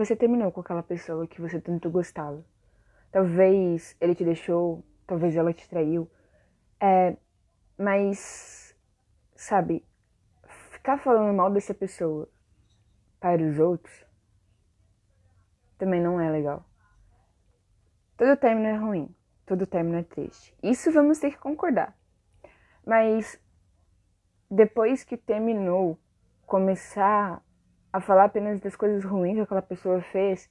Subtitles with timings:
[0.00, 2.42] você terminou com aquela pessoa que você tanto gostava.
[3.12, 6.10] Talvez ele te deixou, talvez ela te traiu.
[6.80, 7.16] É,
[7.76, 8.74] mas,
[9.36, 9.84] sabe,
[10.70, 12.26] ficar falando mal dessa pessoa
[13.20, 14.06] para os outros
[15.76, 16.64] também não é legal.
[18.16, 19.14] Todo término é ruim,
[19.44, 20.54] todo término é triste.
[20.62, 21.94] Isso vamos ter que concordar.
[22.86, 23.38] Mas
[24.50, 25.98] depois que terminou,
[26.46, 27.42] começar
[27.92, 30.48] a falar apenas das coisas ruins que aquela pessoa fez,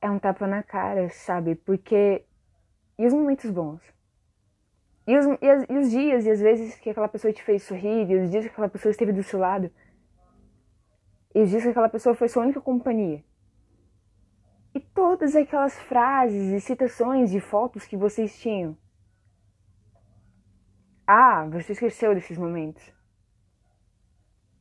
[0.00, 1.54] é um tapa na cara, sabe?
[1.54, 2.24] Porque.
[2.98, 3.80] E os momentos bons?
[5.06, 7.62] E os, e, as, e os dias e as vezes que aquela pessoa te fez
[7.62, 9.70] sorrir, e os dias que aquela pessoa esteve do seu lado,
[11.34, 13.24] e os dias que aquela pessoa foi sua única companhia.
[14.74, 18.76] E todas aquelas frases e citações e fotos que vocês tinham.
[21.06, 22.99] Ah, você esqueceu desses momentos.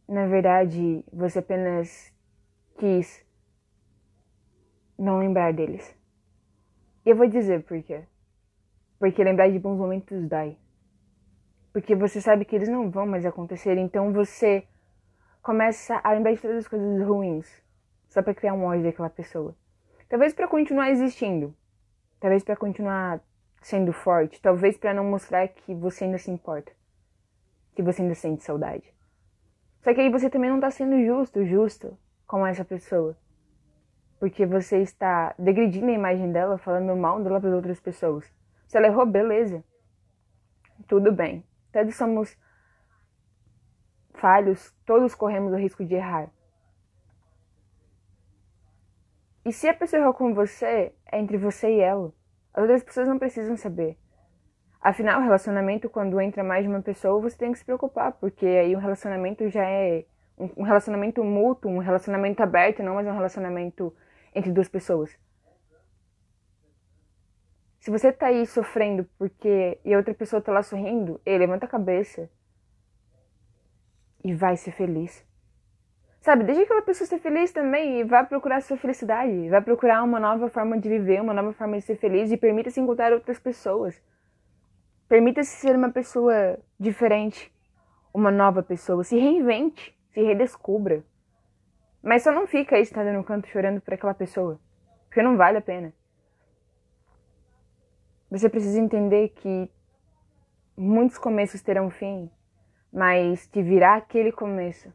[0.10, 2.12] Na verdade, você apenas
[2.80, 3.24] quis
[4.98, 5.96] não lembrar deles.
[7.06, 8.02] E eu vou dizer por quê.
[8.98, 10.58] Porque lembrar de bons momentos dói.
[11.72, 14.68] Porque você sabe que eles não vão mais acontecer, então você
[15.44, 17.64] começa a lembrar de todas as coisas ruins,
[18.08, 19.56] só para criar um ódio daquela pessoa.
[20.10, 21.56] Talvez para continuar existindo,
[22.20, 23.22] talvez para continuar
[23.62, 26.72] sendo forte, talvez para não mostrar que você ainda se importa,
[27.76, 28.92] que você ainda sente saudade.
[29.82, 33.18] Só que aí você também não tá sendo justo, justo com essa pessoa.
[34.20, 38.30] Porque você está degredindo a imagem dela, falando mal dela para outras pessoas.
[38.68, 39.64] Se ela errou, beleza.
[40.88, 41.44] Tudo bem.
[41.72, 42.38] Todos somos
[44.14, 46.30] falhos, todos corremos o risco de errar.
[49.46, 52.14] E se a pessoa errou com você, é entre você e ela.
[52.54, 53.98] As outras pessoas não precisam saber.
[54.82, 58.76] Afinal, relacionamento, quando entra mais de uma pessoa, você tem que se preocupar, porque aí
[58.76, 60.06] o relacionamento já é
[60.38, 63.94] um relacionamento mútuo, um relacionamento aberto, não mais um relacionamento
[64.34, 65.18] entre duas pessoas.
[67.80, 71.66] Se você tá aí sofrendo porque e a outra pessoa tá lá sorrindo, ei, levanta
[71.66, 72.30] a cabeça
[74.24, 75.26] e vai ser feliz.
[76.22, 79.50] Sabe, deixa aquela pessoa ser feliz também e vá procurar sua felicidade.
[79.50, 82.80] Vai procurar uma nova forma de viver, uma nova forma de ser feliz e permita-se
[82.80, 84.02] encontrar outras pessoas.
[85.10, 87.52] Permita-se ser uma pessoa diferente,
[88.14, 89.04] uma nova pessoa.
[89.04, 91.04] Se reinvente, se redescubra.
[92.02, 94.60] Mas só não fica aí estando no canto chorando por aquela pessoa,
[95.08, 95.92] porque não vale a pena.
[98.30, 99.68] Você precisa entender que
[100.78, 102.30] muitos começos terão fim,
[102.94, 104.94] mas que virá aquele começo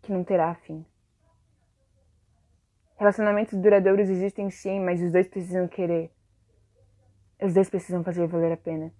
[0.00, 0.86] que não terá fim.
[2.96, 6.12] Relacionamentos duradouros existem sim, mas os dois precisam querer.
[7.42, 8.92] Os dois precisam fazer valer a pena.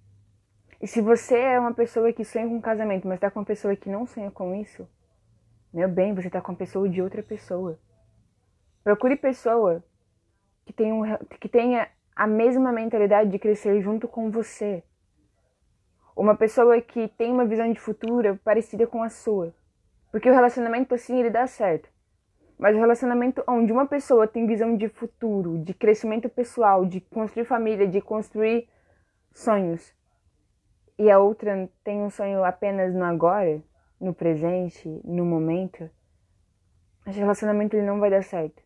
[0.80, 3.46] E se você é uma pessoa que sonha com um casamento, mas está com uma
[3.46, 4.88] pessoa que não sonha com isso,
[5.72, 7.78] meu bem, você está com a pessoa de outra pessoa.
[8.82, 9.84] Procure pessoa
[10.66, 11.02] que tenha, um,
[11.38, 14.82] que tenha a mesma mentalidade de crescer junto com você.
[16.16, 19.54] Uma pessoa que tem uma visão de futuro parecida com a sua.
[20.10, 21.88] Porque o relacionamento assim ele dá certo.
[22.62, 27.44] Mas o relacionamento onde uma pessoa tem visão de futuro, de crescimento pessoal, de construir
[27.44, 28.68] família, de construir
[29.32, 29.92] sonhos,
[30.96, 33.60] e a outra tem um sonho apenas no agora,
[34.00, 35.90] no presente, no momento,
[37.04, 38.62] esse relacionamento ele não vai dar certo.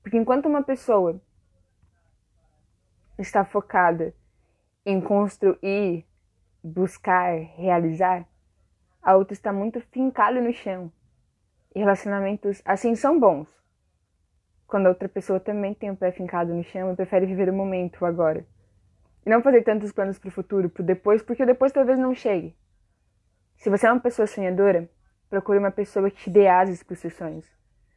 [0.00, 1.20] Porque enquanto uma pessoa
[3.18, 4.14] está focada
[4.86, 6.06] em construir,
[6.62, 8.28] buscar, realizar,
[9.02, 10.92] a outra está muito fincada no chão.
[11.74, 13.48] E relacionamentos assim são bons.
[14.66, 17.52] Quando a outra pessoa também tem o pé fincado no chão e prefere viver o
[17.52, 18.46] momento, o agora.
[19.24, 22.14] E não fazer tantos planos para o futuro, para depois, porque o depois talvez não
[22.14, 22.56] chegue.
[23.56, 24.88] Se você é uma pessoa sonhadora,
[25.28, 27.46] procure uma pessoa que te dê asas para os seus sonhos.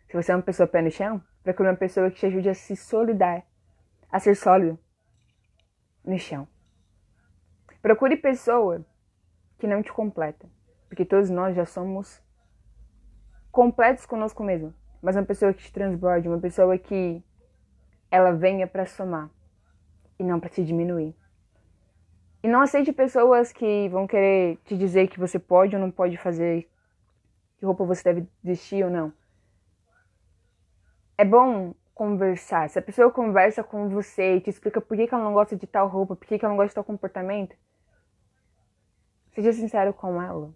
[0.07, 2.53] Se você é uma pessoa pé no chão, procure uma pessoa que te ajude a
[2.53, 3.43] se solidar,
[4.11, 4.79] a ser sólido
[6.03, 6.47] no chão.
[7.81, 8.85] Procure pessoa
[9.57, 10.47] que não te completa.
[10.87, 12.21] Porque todos nós já somos
[13.57, 14.71] completos conosco mesmo.
[15.01, 17.23] Mas uma pessoa que te transborde, uma pessoa que
[18.11, 19.31] ela venha para somar
[20.19, 21.15] e não para te diminuir.
[22.43, 26.17] E não aceite pessoas que vão querer te dizer que você pode ou não pode
[26.17, 26.69] fazer,
[27.57, 29.11] que roupa você deve vestir ou não.
[31.17, 32.69] É bom conversar.
[32.69, 35.65] Se a pessoa conversa com você e te explica por que, ela não gosta de
[35.65, 37.55] tal roupa, por que, que ela não gosta de tal comportamento,
[39.33, 40.53] seja sincero com ela.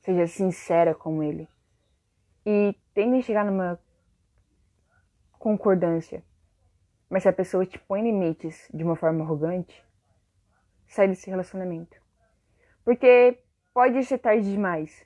[0.00, 1.48] Seja sincera com ele.
[2.44, 3.78] E tente chegar numa
[5.38, 6.22] concordância.
[7.08, 9.84] Mas se a pessoa te põe limites de uma forma arrogante,
[10.86, 12.00] sai desse relacionamento.
[12.84, 13.42] Porque
[13.74, 15.04] pode ser tarde demais.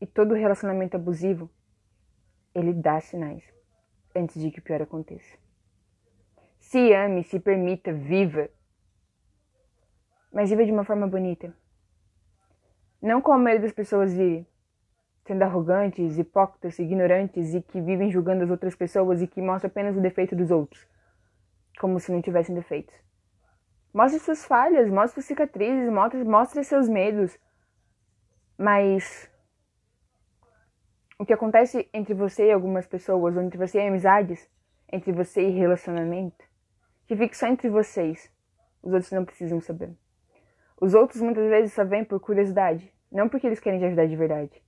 [0.00, 1.50] E todo relacionamento abusivo,
[2.54, 3.42] ele dá sinais
[4.14, 5.36] antes de que o pior aconteça.
[6.58, 8.48] Se ame, se permita, viva.
[10.32, 11.54] Mas viva de uma forma bonita.
[13.04, 14.46] Não com maioria das pessoas de
[15.26, 19.94] sendo arrogantes, hipócritas, ignorantes e que vivem julgando as outras pessoas e que mostram apenas
[19.94, 20.88] o defeito dos outros,
[21.78, 22.94] como se não tivessem defeitos.
[23.92, 27.38] Mostre suas falhas, mostre suas cicatrizes, mostre, mostre seus medos.
[28.56, 29.30] Mas
[31.18, 34.48] o que acontece entre você e algumas pessoas, ou entre você e amizades,
[34.90, 36.42] entre você e relacionamento,
[37.06, 38.32] que fique só entre vocês.
[38.82, 39.94] Os outros não precisam saber.
[40.80, 44.16] Os outros muitas vezes só vêm por curiosidade, não porque eles querem te ajudar de
[44.16, 44.60] verdade.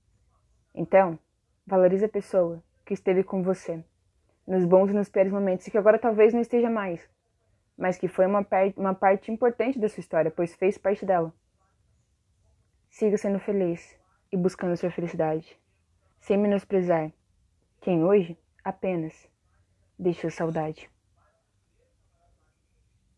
[0.73, 1.19] Então,
[1.65, 3.83] valorize a pessoa que esteve com você,
[4.47, 7.05] nos bons e nos piores momentos, e que agora talvez não esteja mais,
[7.77, 8.47] mas que foi uma,
[8.77, 11.33] uma parte importante da sua história, pois fez parte dela.
[12.89, 13.99] Siga sendo feliz
[14.31, 15.59] e buscando sua felicidade,
[16.21, 17.11] sem menosprezar
[17.81, 19.29] quem hoje apenas
[19.99, 20.89] deixou saudade.